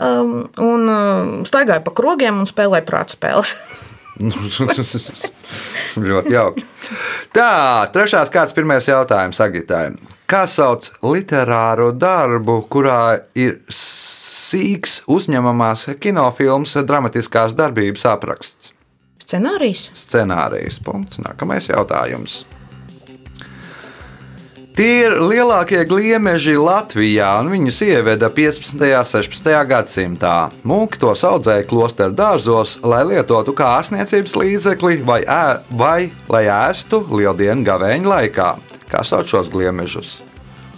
[0.00, 3.54] um, un staigāju pa krogiem un spēlēju prātu spēles.
[6.08, 6.64] Ļoti jauki.
[7.34, 7.50] Tā,
[7.94, 9.92] trešās kārtas pirmais jautājums Agitai.
[10.28, 18.74] Kā sauc literāru darbu, kurā ir sīks uzņemamās kinofilmas dramatiskās darbības apraksts?
[19.28, 19.90] Scenārijs.
[19.96, 20.78] Scenārijs.
[20.84, 21.20] Punkts.
[21.20, 22.42] Nākamais jautājums.
[24.78, 28.78] Tie ir lielākie gliemeži Latvijā, un viņus ieveda 15.
[28.78, 29.48] un 16.
[29.66, 30.34] gadsimtā.
[30.62, 37.02] Mūki tos audzēja klosteru dārzos, lai lietotu kā ārstniecības līdzekli vai, ē, vai lai ēstu
[37.10, 38.52] lieldienu gavēņa laikā.
[38.86, 40.20] Kā sauc šos gliemežus?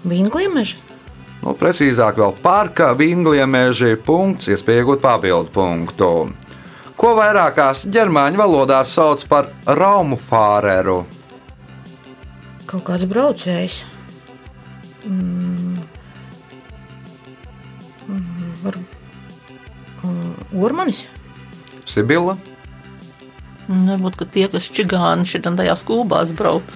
[0.08, 0.80] Vīngliemeži.
[1.44, 6.10] Nu, precīzāk, vēl parka vīngliemeži punkts, iespēja iegūt papildu punktu.
[6.96, 11.02] Ko vairākās ģermāņu valodās sauc par raumu fāreru?
[12.64, 13.82] Kaut kāds braucējs.
[20.60, 21.06] Ormanis.
[21.88, 22.36] Sibila?
[23.70, 26.74] Varbūt ka tie, kas čigāni šitā tajās kūbās brauc.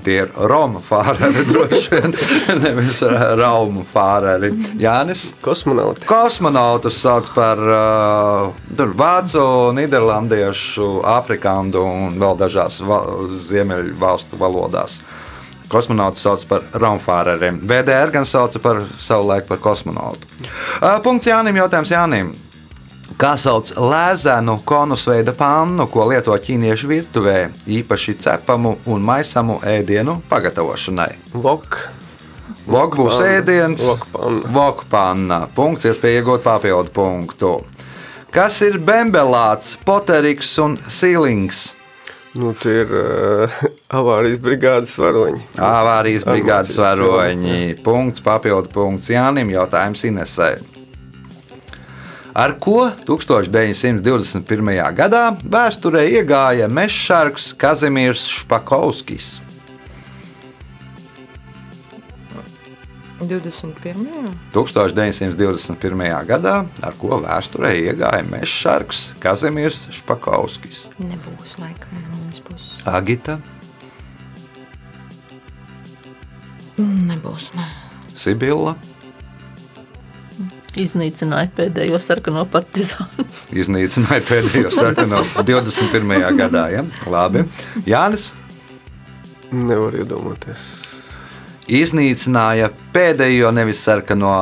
[0.00, 2.14] Tie ir Roma fāreri, droši vien.
[2.62, 3.02] Nevis
[3.38, 4.52] Raumu fāreri.
[4.80, 5.26] Jānis.
[5.44, 6.06] Kosmonauti.
[6.08, 9.42] Kosmonautus sauc par uh, vācu,
[9.76, 10.88] nīderlandiešu,
[11.18, 13.02] afrikāņu un vēl dažās va
[13.50, 15.00] ziemeļu valstu valodās.
[15.70, 17.60] Kosmonauts sauc par raumfāreriem.
[17.62, 20.26] VDR gan sauca par savu laiku par kosmonautu.
[21.04, 21.60] Punkts Jānim.
[21.62, 22.32] Jautājums Jānim.
[23.20, 31.10] Kā sauc lēzenu konusveida pannu, ko lieto ķīniešu virtuvē, īpaši cepamu un maisamu ēdienu pagatavošanai?
[31.34, 31.80] Vok.
[32.70, 33.82] Vok būs ēdiens,
[34.54, 35.44] Vokpanna.
[35.54, 37.52] Punkts, iespēja iegūt papildu punktu.
[38.34, 41.70] Kas ir bembelāts, poteriks un sīlings?
[42.38, 43.62] Nu, tie ir uh,
[44.00, 45.40] avārijas brigādes varoņi.
[45.58, 47.80] Avārijas brigādes varoņi.
[47.82, 49.50] Punkts, papildu punkts Jānim.
[49.50, 50.52] Jautājums Inesē.
[52.30, 54.70] Ar ko 1921.
[54.94, 59.40] gadā vēsturē iegāja mežsargs Kazimierz Špakovskis?
[63.20, 64.32] 21.
[64.54, 66.04] 1921.
[66.28, 70.86] gadā, ar ko vēsturē iegāja mežsargs Kazimierz Špakovskis.
[70.98, 72.78] Nebūs laikam no manas puses.
[72.88, 73.38] Agita,
[76.80, 77.50] Nebūs.
[77.58, 77.66] Ne.
[78.16, 78.72] Sibila,
[80.80, 83.24] Iznīcināja pēdējo sarkano partizānu.
[83.60, 86.14] iznīcināja pēdējo sarkano 21.
[86.38, 86.68] gadā.
[86.72, 86.84] Ja?
[87.10, 87.42] Labi.
[87.90, 88.30] Jānis
[89.50, 90.89] Nevar iedomāties.
[91.70, 94.34] Iznīcināja pēdējo nevis sarkano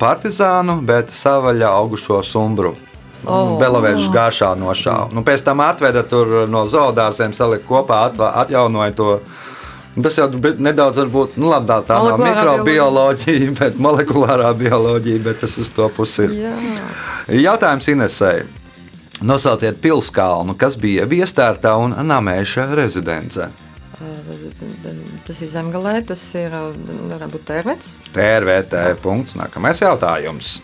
[0.00, 2.74] partizānu, bet savaļā augušo sumbru.
[3.28, 3.58] Oh.
[3.60, 5.10] Belavēžas gāšā nošāva.
[5.12, 9.10] Nu, pēc tam atveda tur no zoodārziem, salika kopā, atva- atjaunoja to.
[10.00, 10.28] Tas jau
[10.62, 15.90] nedaudz varbūt, nu labi, tā, nav Molekulārā mikrobioloģija, bet molekulārā bioloģija, bet tas uz to
[15.92, 16.36] pusi ir.
[16.46, 16.54] Jā,
[17.50, 18.38] Jautājums Inesai.
[19.20, 23.50] Nosauciet pilskalnu, kas bija Viestārtā un Namēša rezidence.
[25.26, 27.94] Tas ir zemgalē, tas ir varētu būt tērvets.
[28.14, 29.36] TRVT punkts.
[29.38, 30.58] Nākamais jautājums.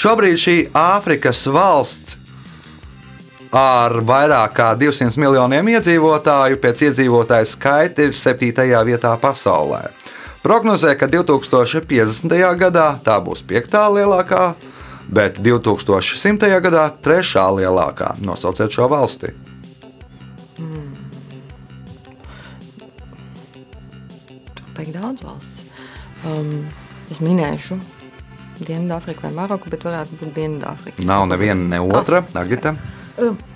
[0.00, 2.16] Šobrīd šī Āfrikas valsts
[3.52, 8.68] ar vairāk kā 200 miljoniem iedzīvotāju pēc iedzīvotāju skaita ir 7.
[8.86, 9.88] vietā pasaulē.
[10.40, 12.32] Prognozē, ka 2050.
[12.56, 13.76] gadā tā būs 5.
[13.98, 14.54] lielākā,
[15.12, 16.48] bet 2100.
[16.64, 17.46] gadā 3.
[17.60, 18.14] lielākā.
[18.24, 19.34] Nosauciet šo valsti.
[24.80, 25.64] Ir daudz valsts.
[26.24, 26.66] Um,
[27.10, 27.78] es minēšu
[28.60, 31.04] Dienvidāfriku vai Maroku, bet varētu būt Dienvidāfrika.
[31.08, 32.22] Nav neviena ne otra.
[32.36, 32.74] Agita.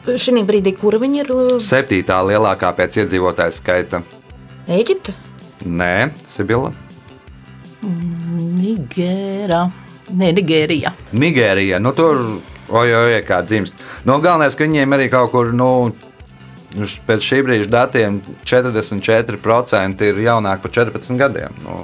[0.05, 1.33] Šī brīdī, kur viņi ir?
[1.33, 4.03] uh, Septītā lielākā pēc iedzīvotāju skaita.
[4.69, 5.15] Eģipte.
[5.65, 6.73] Nē, Sibila.
[7.85, 9.63] Nigērā.
[10.13, 10.93] Nē, Nigērija.
[11.17, 12.21] Nigērija, nu tur
[12.69, 13.77] ojoj, kā dzimst.
[14.09, 15.69] No galvenais, ka viņiem arī kaut kur, nu,
[17.07, 21.63] pēc šī brīža datiem 44% ir jaunāki par 14 gadiem.
[21.65, 21.81] Nu,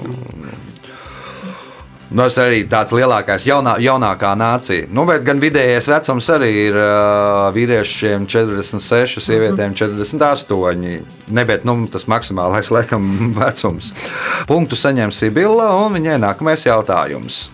[2.11, 4.89] Nu, tas arī tāds lielākais, jaunā, jaunākā nācija.
[4.91, 10.97] Nu, bet gan vidējais vecums arī ir uh, vīriešiem 46, sievietēm 48.
[11.31, 13.07] Ne, bet nu, tas maksimālais laikam
[13.39, 13.93] vecums.
[14.51, 17.45] Punktu saņem Sibila un viņai nākamais jautājums.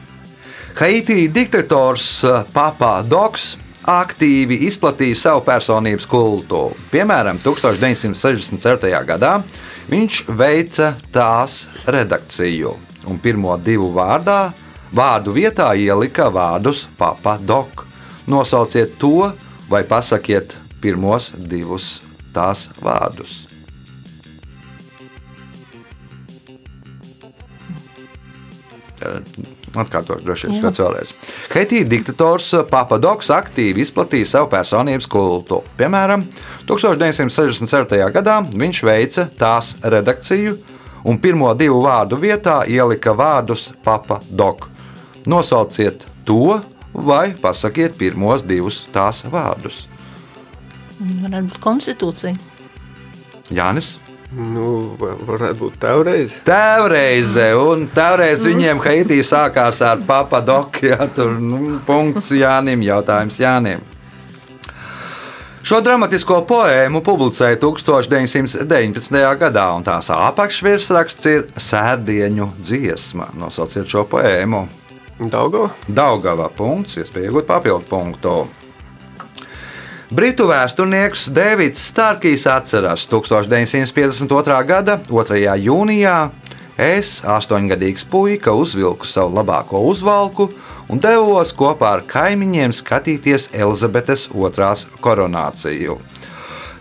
[0.81, 2.09] Haiti diktators
[2.57, 6.69] Papa Doks aktīvi izplatīja savu personības kultu.
[6.91, 8.91] Piemēram, 1967.
[9.07, 9.39] gadā
[9.91, 12.75] viņš veica tās redakciju
[13.07, 14.51] un pirmo divu vārdā,
[14.95, 17.87] vārdu vietā ielika vārdus Papa Dok.
[18.27, 19.31] Nosauciet to
[19.71, 22.01] vai pasakiet pirmos divus
[22.35, 23.45] tās vārdus.
[29.77, 31.13] Atkārtošu, droši vien, vēlreiz.
[31.53, 35.61] Haitī diktators Papadoks aktīvi izplatīja savu personības kultu.
[35.77, 36.25] Piemēram,
[36.69, 38.01] 1967.
[38.15, 40.57] gadā viņš veica tās redakciju
[41.07, 44.71] un pirmo divu vārdu vietā ielika vārdus Papadok.
[45.27, 46.57] Nosauciet to
[46.95, 49.85] vai pasakiet pirmos divus tās vārdus.
[50.97, 52.37] Varētu būt konstitūcija.
[53.53, 53.97] Jānis.
[54.37, 56.35] Nu, va- varētu būt tevreiz.
[56.45, 60.85] Tēvreize, un tēvreiz viņiem Haitī sākās ar papadoku.
[60.91, 63.81] Ja, tur nu, punkts Jānim, jautājums Jānim.
[65.67, 69.17] Šo dramatisko poēmu publicēja 1919.
[69.41, 73.33] gadā, un tās apakšvirsraksts ir Sērdieņu dziesma.
[73.41, 74.67] Nosauciet šo poēmu.
[75.33, 75.71] Daugo?
[75.89, 78.37] Daugava punkts, iespēja iegūt papildu punktu.
[80.07, 84.59] Britu vēsturnieks Deivids Starkijs atceras 1952.
[84.69, 85.41] gada 2.
[85.59, 86.29] jūnijā.
[86.79, 90.47] Es, astoņgadīgs puika, uzvilku savu labāko uzvalku
[90.95, 95.99] un devos kopā ar kaimiņiem skatīties Elizabetes otrās koronāciju.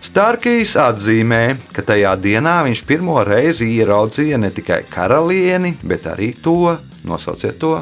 [0.06, 6.76] Starkijs atzīmē, ka tajā dienā viņš pirmo reizi ieraudzīja ne tikai karalieni, bet arī to,
[7.02, 7.80] nosauciet to,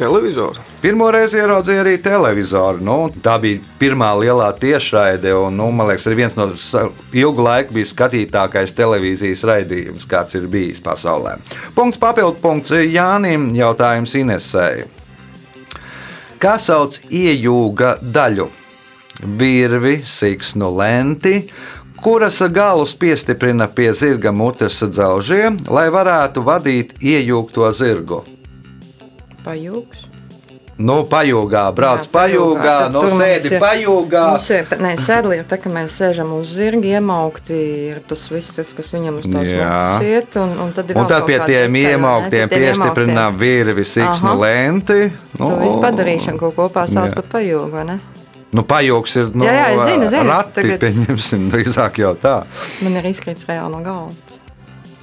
[0.00, 0.62] Televizoru.
[0.80, 2.80] Pirmo reizi ieraudzīju arī televizoru.
[2.84, 6.46] Nu, tā bija pirmā lielā tiešraide, un nu, man liekas, arī viens no
[7.12, 11.36] ilgu laiku bija skatītākais televīzijas raidījums, kāds ir bijis pasaulē.
[11.76, 14.88] Punkts papildu punkts Jānim, jautājums Inesēji.
[16.40, 18.48] Kā sauc iejūga daļu?
[19.36, 21.42] Virvi, siksnu lenti,
[22.00, 28.24] kuras galus piestiprina pie zirga mutes dzelžiem, lai varētu vadīt iejūgto zirgu.
[29.44, 30.06] Pajūgs.
[30.80, 34.20] Nu, pajūgā, brauc Jā, pajūgā, Tad nu, mums sēdi ir- pajūgā.
[34.32, 37.58] Mums ir, nē, sēdli ir tā, ka mēs sēžam uz zirga, iemaukti
[37.90, 41.18] ir tas viss, tas, kas viņam uz tās mukas iet, un, un tad Un tad
[41.20, 41.82] kaut pie tiem ne?
[41.84, 45.12] iemauktiem Pie tiem piestiprinām virvi, siksnu lenti.
[45.36, 48.00] Nu, To visu padarīšanu, ko kopā sauc par pajūgu, vai ne?
[48.56, 52.38] Nu, pajūgs ir nu, Jā, jā, es zinu, zinu, rati, tagad- pieņemsim, drīzāk jau tā.
[52.80, 54.16] Man ir izkrits reāli no galvas.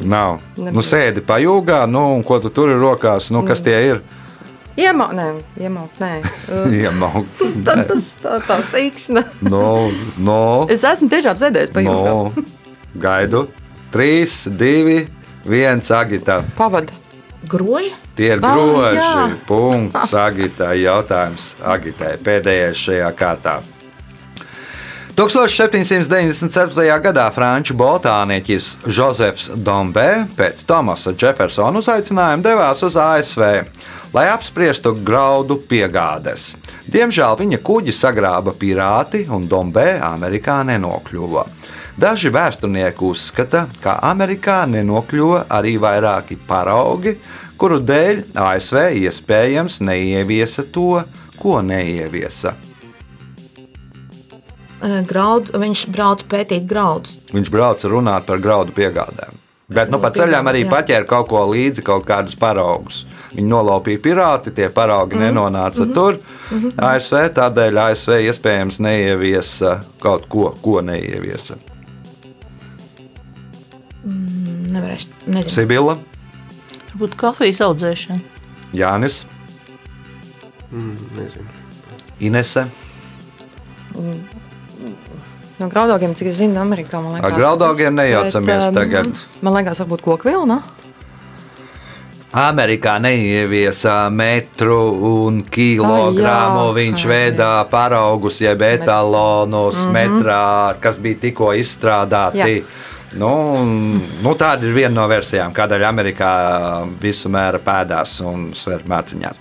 [0.02, 0.39] Nav.
[0.58, 0.73] Nebija.
[0.73, 3.47] Nu, sēdi pajūgā, nu, un ko tu tur ir rokās, nu, Mm.
[3.47, 4.02] kas tie ir?
[4.84, 5.28] Iemaukt, nē,
[5.66, 6.12] iemaukt, nē.
[6.78, 7.40] Iemaukt.
[7.66, 9.24] Tad tas tā, tā siksna.
[9.54, 9.90] No,
[10.22, 12.04] no, Es esmu tiešām sēdējis pajūgā.
[12.06, 12.46] no.
[13.02, 13.48] Gaidu.
[13.94, 15.00] Trīs, divi,
[15.48, 16.42] viens agitā.
[16.58, 16.94] Pavada.
[17.48, 17.94] Groja?
[18.18, 19.36] Tie ir Ah, groži.
[19.48, 20.74] Punkts agitai.
[20.84, 22.16] Jautājums agitai.
[22.26, 23.60] Pēdējais šajā kārtā.
[25.17, 26.77] 1797.
[27.01, 33.41] gadā franču botānietis Jozefs Dombē pēc Tomasa Jeffersona uzaicinājuma devās uz ASV,
[34.13, 36.51] lai apspriestu graudu piegādes.
[36.86, 41.47] Diemžēl viņa kuģi sagrāba pirāti un Dombē Amerikā nenokļuva.
[41.97, 47.17] Daži vēsturnieki uzskata, ka Amerikā nenokļuva arī vairāki paraugi,
[47.58, 51.01] kuru dēļ ASV iespējams neieviesa to,
[51.41, 52.53] ko neieviesa.
[54.78, 57.18] Eh, Graud, viņš brauc pētīt graudus.
[57.34, 59.44] Viņš brauca runāt par graudu piegādēm.
[59.68, 60.70] Bet nu, pa ceļam arī jā.
[60.72, 63.02] paķēra kaut ko līdzi, kaut kādus paraugus.
[63.34, 65.26] Viņi nolaupīja pirāti, tie paraugi mm.
[65.26, 65.94] nenonāca mm -hmm.
[65.94, 66.20] tur.
[66.52, 66.72] Mm -hmm.
[66.78, 71.58] ASV tādēļ ASV iespējams neieviesa kaut ko, ko neieviesa.
[74.72, 75.50] Nevarēšu, nezinu.
[75.50, 75.98] Sibila,
[76.94, 78.20] Varbūt kafijas audzēšana.
[78.74, 79.26] Jānis,
[80.72, 81.48] Mm, nezinu.
[82.20, 82.66] Inese.
[85.60, 87.24] No graudogiem, cik es zinu, Amerikā liekas.
[87.26, 89.24] Ar graudogiem tas- nejaucamies bet, um, tagad.
[89.41, 90.62] Man liekas, varbūt koku vilna.
[92.38, 94.78] Amerikā neieviesa metru
[95.26, 96.67] un kilogramu.
[96.70, 96.74] Ah.
[96.76, 99.93] Viņš veidā paraugus, jeb etalonus Mhm.
[99.96, 102.62] metrā, kas bija tikko izstrādāti.
[102.62, 102.63] Jā.
[103.15, 103.63] Nu,
[104.22, 106.32] nu, tāda ir viena no versijām, kādēļ Amerikā
[107.00, 109.38] visu mēra pēdās un sver mērciņās.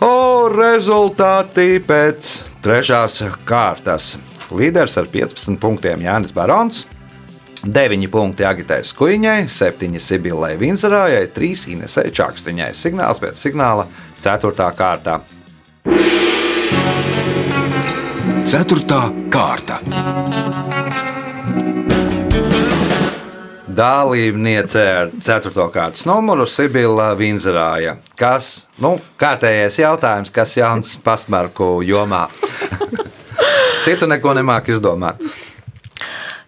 [0.00, 4.14] O, rezultāti pēc trešās kārtas.
[4.54, 6.84] Līderis ar 15 punktiem Jānis Barons.
[7.64, 12.70] 9 punkti Agitai Skuiņai, 7 Sibilai Vinzerājai, 3 Inesai Čakstiņai.
[12.76, 13.86] Signāls pēc signāla
[14.20, 14.68] 4.
[14.76, 15.18] kārtā.
[18.44, 19.00] Ceturtā
[19.32, 19.80] kārta.
[23.74, 25.64] Dalībniece ar 4.
[25.74, 27.96] kārtas numuru Sibila Vinzerāja.
[28.20, 32.28] Kas, nu, kārtējais jautājums, kas jauns pastmarku jomā?
[33.84, 35.20] Citu neko nemāk izdomāt.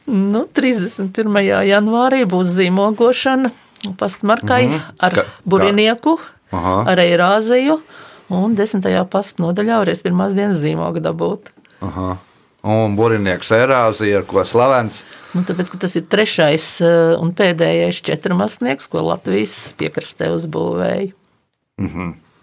[0.07, 1.41] Nu, 31.
[1.67, 3.51] janvārī būs zīmogošana
[3.99, 4.95] pastmarkai mm -hmm.
[4.99, 6.19] ar Ka- burinieku,
[6.51, 6.85] Aha.
[6.87, 7.81] ar eirāziju.
[8.29, 9.05] Un 10.
[9.11, 11.53] pasta nodaļā varēs pirmās dienas zīmogu dabūt.
[11.81, 12.17] Aha.
[12.63, 15.05] Un burinieks erāzija, ar ko slavens.
[15.35, 21.13] Nu, tāpēc, ka tas ir trešais eh, un pēdējais četrmasnieks, ko Latvijas piekrastē uzbūvēja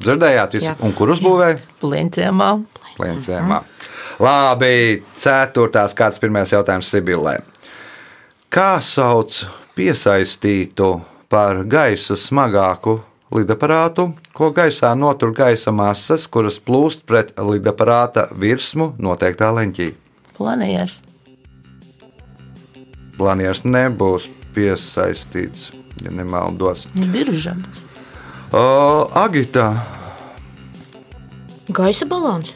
[0.04, 0.68] Dzirdējāt, visu?
[0.68, 0.76] Jā.
[0.86, 1.58] un kur uzbūvēja?
[1.82, 2.50] Plēņciemā.
[2.98, 3.64] Plēncēmā.
[4.24, 7.42] Labi, ceturtās kārtas pirmais jautājums Sibilē.
[8.54, 9.42] Kā sauc
[9.76, 10.94] piesaistītu
[11.28, 13.02] par gaisu smagāku
[13.36, 19.90] lidaparātu, ko gaisā notur gaisa masas, kuras plūst pret lidaparāta virsmu noteiktā leņķī?
[20.38, 21.02] Planējers.
[23.18, 26.88] Planieris nebūs piesaistīts, ja nemaldos.
[26.96, 27.84] Diržabas.
[28.54, 28.64] O,
[29.18, 29.74] Agita,
[31.74, 32.54] Gaisa balons.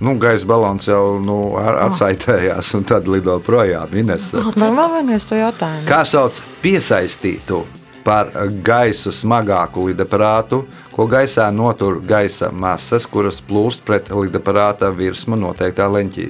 [0.00, 3.92] Nu, gaisa balons jau nu, ar- atsaitējās un tad lido projām.
[3.98, 4.40] Inese.
[4.56, 5.86] Vai vēl vienreiz to jautājumu?
[5.88, 7.64] Kā sauc piesaistītu
[8.06, 8.30] par
[8.64, 10.62] gaisu smagāku lidaparātu,
[10.94, 16.28] ko gaisā notur gaisa masas, kuras plūst pret lidaparāta virsmu noteiktā leņķī?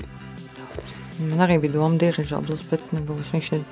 [1.28, 3.30] Man arī bija doma dirižablis, bet nebūs.
[3.34, 3.62] Viņš, ne,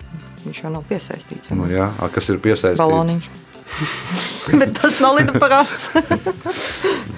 [0.45, 1.51] viņš jau nav piesaistīts.
[1.55, 2.81] Nu, jā, a, kas ir piesaistīts?
[2.83, 3.29] Baloniņš.
[4.61, 5.91] bet tas nav lidaparāts.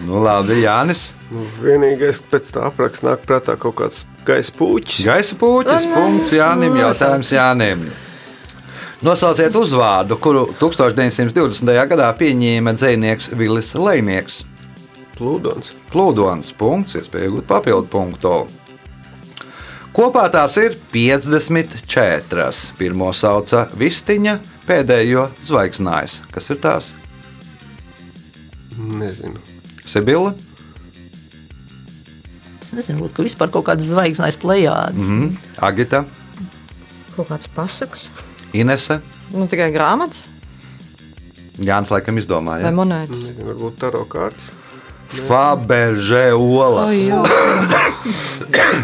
[0.09, 1.11] Nu, labi, Jānis.
[1.29, 5.03] Nu, vienīgais, kas pēc tā apraksta nāk prātā kaut kāds gaisa puķis.
[5.05, 5.89] Gaisa puķis.
[5.93, 6.79] Punkts Jānim.
[6.81, 7.83] Jautājums Jānim.
[9.05, 11.75] Nosauciet uzvārdu, kuru 1920.
[11.91, 14.41] gadā pieņēma dzinieks Vilis Lēnieks.
[15.19, 15.75] Plūdons.
[15.93, 18.33] Plūdons punkts, iespēja iegūt papildu punktu.
[19.95, 22.49] Kopā tās ir 54.
[22.79, 26.19] Pirmo sauca Vistiņa, pēdējo zvaigznājs.
[26.35, 26.93] Kas ir tās?
[28.79, 29.41] Nezinu.
[29.89, 30.35] Sibila,
[32.69, 35.09] Es nezinu, ka vispār kaut kādas zvaigznes plējādes.
[35.09, 35.23] Mm.
[35.31, 35.55] mm.
[35.65, 36.03] Agita,
[37.17, 38.05] Kaut kāds pasakas.
[38.53, 38.99] Inese.
[39.33, 40.27] nu, tikai grāmatas
[41.59, 42.69] Jānis laikam izdomāja.
[42.69, 43.17] vai monētas.
[43.17, 44.53] Nezinu, varbūt taro kārtas.
[45.27, 46.93] Faberžē olas.
[47.09, 47.25] jā.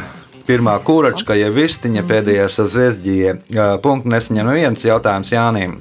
[0.44, 3.38] Pirmā kuračka, ja vistiņa pēdējais ar zviesģiem.
[3.84, 5.78] Punkts nesaņem viens jautājums Jānim.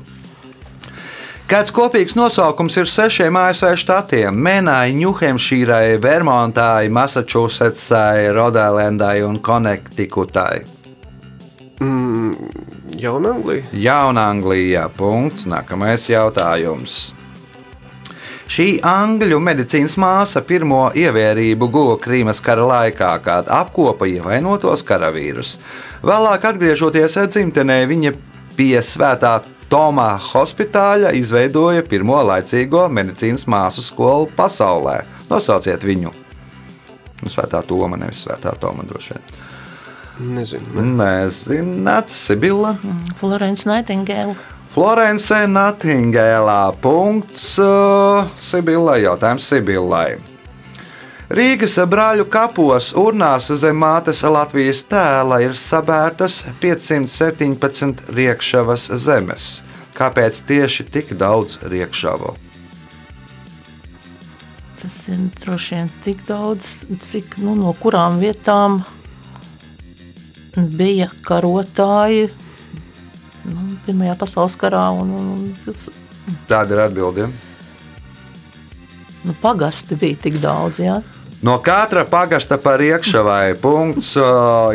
[1.52, 10.64] Kāds kopīgs nosaukums ir sešiem ASV štatiem- Mēnai, Ņūhempšīrai, Vermontai, Massachusettsai, Rodēlendai un Konektikutai?
[11.84, 12.38] Mm,
[12.96, 13.64] Jaunanglija.
[13.74, 14.88] Jaunanglijā.
[14.96, 15.44] Punkts.
[15.46, 17.14] Nākamais jautājums.
[18.54, 25.56] Šī angļu medicīnas māsa pirmo ievērību guva Krīmas kara laikā, kad apkopa ievainotos karavīrus.
[26.06, 28.14] Vēlāk, atgriežoties dzimtenē, viņa
[28.54, 29.40] pie Svētā
[29.74, 35.00] Tomā hospitāļa izveidoja pirmo laicīgo medicīnas māsu skolu pasaulē.
[35.32, 36.14] Nosauciet viņu!
[37.24, 39.34] Nu, Svētā Toma, nevis Svētā Toma droši vien.
[40.38, 40.76] Nezinu.
[40.78, 40.92] Ne.
[41.02, 42.76] Nezināt, Sibila.
[43.18, 44.38] Florence Nightingale.
[44.74, 46.74] Florence Natingēlā.
[46.82, 49.04] Punkts uh, Sibilai.
[49.04, 50.16] Jautājums Sibilai.
[51.30, 59.52] Rīgas brāļu kapos urnās zem mātes Latvijas tēla ir sabērtas 517 riekšavas zemes.
[59.94, 62.34] Kāpēc tieši tik daudz riekšavu?
[64.82, 68.82] Tas ir droši vien tik daudz, cik nu, no kurām vietām
[70.58, 72.32] bija karotāji
[73.86, 74.86] Pirmajā pasaules karā.
[74.96, 75.74] Un, un,
[76.48, 77.32] Tāda ir atbildība.
[79.24, 80.80] nu, pagasti bija tik daudz.
[80.80, 81.02] Jā.
[81.44, 84.14] No katra pagasta par iekšavai punkts,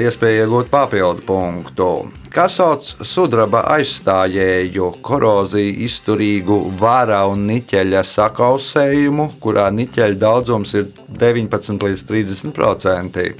[0.04, 1.88] iespēja iegūt papildu punktu.
[2.28, 11.88] Kas sauc sudraba aizstājēju, koroziju izturīgu vara un niķeļa sakausējumu, kurā niķeļa daudzums ir 19
[11.88, 13.30] līdz 30 procenti?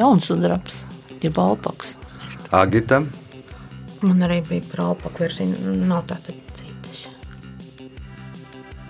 [0.00, 0.86] Jaunsudrabs,
[1.20, 1.98] jeb alpaks.
[2.50, 3.02] Agita,
[4.00, 5.74] Man arī bija prālpaku versija.
[5.84, 7.02] Nav tāda citas.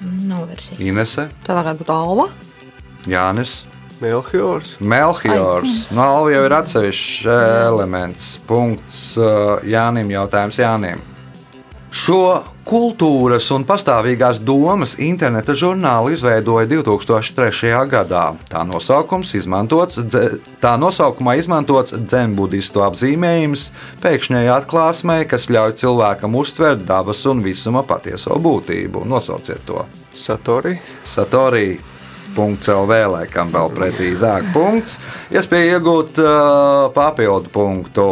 [0.01, 0.79] Nav versija.
[0.87, 2.29] Inese, Tā varētu būt alva.
[3.11, 3.61] Jānis.
[4.01, 4.77] Melchiors.
[4.81, 5.91] Melchiors.
[5.93, 7.27] No Alva jau ir atsevišķs
[7.67, 8.31] elements.
[8.49, 10.09] Punkts uh, Jānim.
[10.15, 11.03] Jautājums Jānim.
[11.91, 17.73] Šo kultūras un pastāvīgās domas interneta žurnālu izveidoja 2003.
[17.91, 18.23] gadā.
[18.47, 18.63] Tā,
[19.35, 19.99] izmantots,
[20.63, 23.71] tā nosaukumā izmantots dzenbudistu apzīmējums
[24.05, 29.03] pēkšņai atklāsmei, kas ļauj cilvēkam uztvert dabas un visuma patieso būtību.
[29.11, 29.83] Nosauciet to!
[30.15, 30.79] Satori.
[31.07, 31.79] Satorī.
[32.31, 34.53] .CLV, laikam, vēl precīzāk.
[34.55, 35.01] Punkts.
[35.35, 38.07] Iespēja iegūt uh, papildu punktu.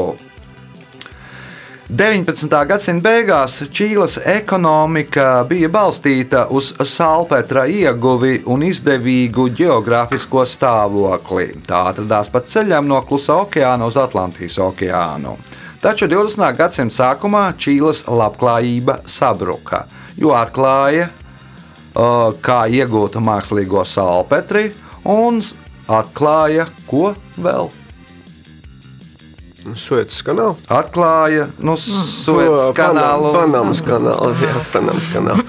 [1.88, 2.52] 19.
[2.68, 11.46] gadsimta beigās Čīles ekonomika bija balstīta uz salpetra ieguvi un izdevīgu geogrāfisko stāvokli.
[11.64, 15.32] Tā atradās pa ceļam no Klusā okeāna uz Atlantijas okeānu.
[15.80, 16.44] Taču 20.
[16.60, 19.86] gadsimta sākumā Čīles labklājība sabruka,
[20.20, 24.74] jo atklāja, uh, kā iegūt mākslīgo salpetri
[25.08, 25.40] un
[25.88, 27.72] atklāja, ko vēl
[29.76, 30.54] Suecas kanāla.
[30.68, 33.34] atklāja nu, Suecas kanālu.
[33.36, 34.32] Panamas kanāla.
[34.46, 35.46] Jā, Panamas kanāla.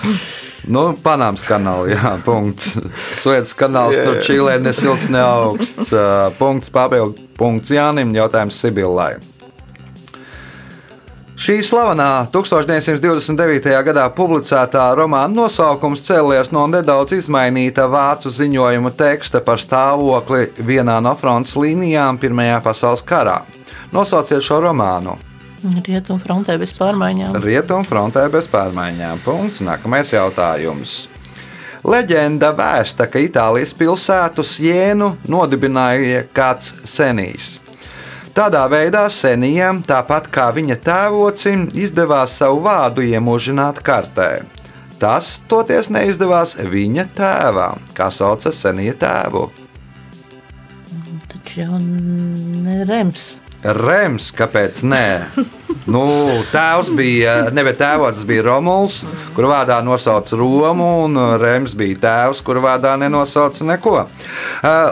[0.70, 2.76] Nu, Panāmas kanāla, jā, punkts.
[3.24, 4.26] Suecas kanāls Jā, tur jā.
[4.28, 5.90] Čīlē ne silts, ne augsts.
[6.00, 9.16] Uh, Punkts papildu punkts Jānim, jautājums Sibillai.
[11.40, 13.72] Šī slavenā 1929.
[13.88, 21.16] gadā publicētā romāna nosaukums cēlies no nedaudz izmainīta vācu ziņojuma teksta par stāvokli vienā no
[21.16, 23.38] frontes līnijām Pirmajā pasaules karā.
[23.92, 25.18] Nosauciet šo romānu.
[25.60, 27.38] Rietumu frontē bez pārmaiņām.
[27.44, 29.24] Rietumu frontē bez pārmaiņām.
[29.26, 29.64] Punkts.
[29.66, 31.08] Nākamais jautājums.
[31.84, 37.58] Leģenda vēsta, ka Itālijas pilsētu Sienu nodibināja kāds senijs.
[38.36, 44.44] Tādā veidā senijam, tāpat kā viņa tēvocim, izdevās savu vārdu iemūžināt kartē.
[45.00, 49.48] Tas toties neizdevās viņa tēvam, kā sauca senija tēvu.
[51.32, 53.38] Taču jau ne rems.
[53.64, 55.06] Rems, kāpēc nē?
[55.90, 56.04] Nu,
[56.52, 59.06] tēvs bija, nevis tēvots bija Romuls,
[59.36, 63.96] kur vārdā nosauca Romu, un Rems bija tēvs, kur vārdā nenosauca neko.
[64.64, 64.90] Uh,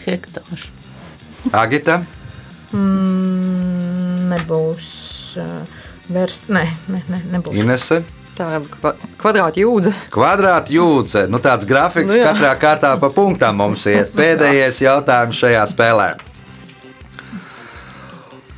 [0.08, 0.72] Hektārs.
[1.52, 2.06] Agita,
[2.76, 5.07] Mm, nebūs
[6.14, 6.48] vērsts.
[6.54, 6.64] Nē,
[6.94, 7.58] ne, ne, nebūs.
[7.60, 8.04] Inese.
[8.38, 9.92] Tā ir kva- kvadrāta jūdze.
[10.14, 11.26] Kvadrāta jūdze.
[11.30, 12.28] Nu, tāds grafiks Nu jā.
[12.30, 14.06] katrā kārtā pa punktām mums ir.
[14.20, 16.12] Pēdējais jautājums šajā spēlē.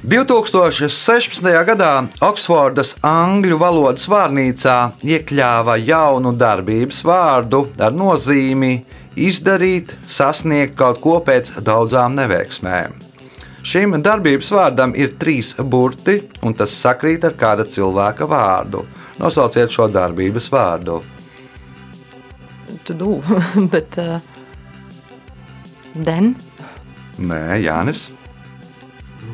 [0.10, 1.44] 2016.
[1.68, 1.92] gadā
[2.24, 8.72] Oksfordas angļu valodas vārnīcā iekļāva jaunu darbības vārdu ar nozīmi
[9.20, 12.96] izdarīt, sasniegt kaut ko pēc daudzām neveiksmēm.
[13.64, 18.86] Šim darbības vārdam ir trīs burti, un tas sakrīt ar kāda cilvēka vārdu.
[19.20, 21.02] Nosauciet šo darbības vārdu.
[22.88, 23.18] Tu du,
[23.72, 23.98] bet.
[24.00, 24.20] Uh,
[26.00, 26.36] Den.
[27.20, 28.08] Nē, Jānis.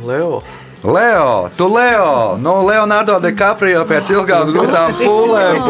[0.06, 0.42] Leo.
[0.86, 5.64] Leo, tu Leo, no Leonardo DiCaprio pēc ilgām grūtām pūlēm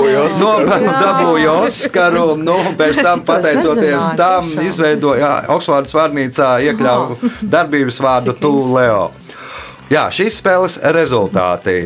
[0.99, 2.25] dabūja Oskaru.
[2.41, 9.13] Nu, pēc tam, pateicoties tam, izveidoja Oksfordas vārnīcā iekļāvu darbības vārdu tu Leo.
[9.91, 11.77] Jā, šīs spēles rezultāti.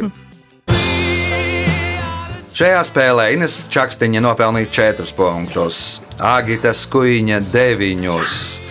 [2.60, 8.69] Šajā spēlē Ines Čakstiņa nopelnīja 4 punktus, Agita Skuiņa 9.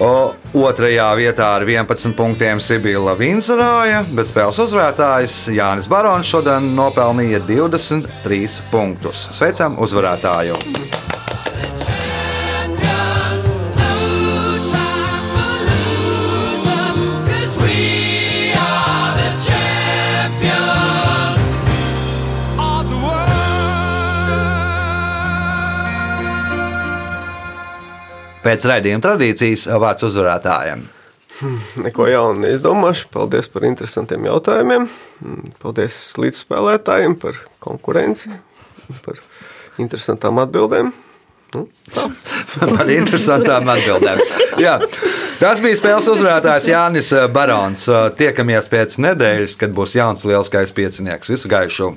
[0.00, 7.42] O, otrajā vietā ar 11 punktiem Sibila Vinzerāja, bet spēles uzvarētājs Jānis Barons šodien nopelnīja
[7.48, 9.28] 23 punktus.
[9.36, 10.56] Sveicam uzvarētāju!
[28.42, 30.82] Pēc raidījuma tradīcijas vārds uzvarētājiem.
[31.82, 33.08] Neko jaunu neizdomāšu.
[33.14, 34.88] Paldies par interesantiem jautājumiem.
[35.22, 38.34] Mm, Paldies līdzspēlētājiem par konkurenci,
[39.06, 39.22] par
[39.82, 40.92] interesantām atbildēm.
[41.52, 41.66] Nu,
[42.76, 44.22] par interesantām atbildēm.
[44.62, 44.78] Jā.
[45.40, 47.88] Tas bija spēles uzvarētājs Jānis Barons.
[48.18, 51.34] Tiekamies pēc nedēļas, kad būs jauns lielskais piecinieks.
[51.34, 51.92] Visu gaišu!